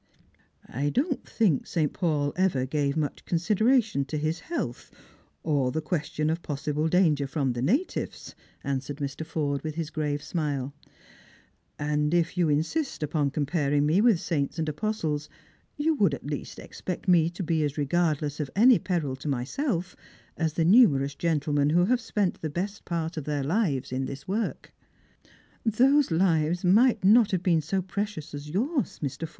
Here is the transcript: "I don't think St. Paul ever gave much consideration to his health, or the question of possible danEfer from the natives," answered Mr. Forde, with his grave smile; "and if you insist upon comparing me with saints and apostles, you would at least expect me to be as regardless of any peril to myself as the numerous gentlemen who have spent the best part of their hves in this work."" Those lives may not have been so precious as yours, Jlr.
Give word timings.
"I 0.67 0.89
don't 0.89 1.23
think 1.29 1.67
St. 1.67 1.93
Paul 1.93 2.33
ever 2.35 2.65
gave 2.65 2.97
much 2.97 3.23
consideration 3.23 4.03
to 4.05 4.17
his 4.17 4.39
health, 4.39 4.89
or 5.43 5.71
the 5.71 5.79
question 5.79 6.31
of 6.31 6.41
possible 6.41 6.89
danEfer 6.89 7.29
from 7.29 7.53
the 7.53 7.61
natives," 7.61 8.33
answered 8.63 8.97
Mr. 8.97 9.23
Forde, 9.23 9.63
with 9.63 9.75
his 9.75 9.91
grave 9.91 10.23
smile; 10.23 10.73
"and 11.77 12.15
if 12.15 12.35
you 12.35 12.49
insist 12.49 13.03
upon 13.03 13.29
comparing 13.29 13.85
me 13.85 14.01
with 14.01 14.19
saints 14.19 14.57
and 14.57 14.67
apostles, 14.67 15.29
you 15.77 15.93
would 15.93 16.15
at 16.15 16.25
least 16.25 16.57
expect 16.57 17.07
me 17.07 17.29
to 17.29 17.43
be 17.43 17.63
as 17.63 17.77
regardless 17.77 18.39
of 18.39 18.49
any 18.55 18.79
peril 18.79 19.15
to 19.17 19.27
myself 19.27 19.95
as 20.35 20.53
the 20.53 20.65
numerous 20.65 21.13
gentlemen 21.13 21.69
who 21.69 21.85
have 21.85 22.01
spent 22.01 22.41
the 22.41 22.49
best 22.49 22.85
part 22.85 23.17
of 23.17 23.25
their 23.25 23.43
hves 23.43 23.91
in 23.93 24.05
this 24.05 24.27
work."" 24.27 24.73
Those 25.63 26.09
lives 26.09 26.63
may 26.65 26.97
not 27.03 27.29
have 27.29 27.43
been 27.43 27.61
so 27.61 27.83
precious 27.83 28.33
as 28.33 28.49
yours, 28.49 28.99
Jlr. 28.99 29.29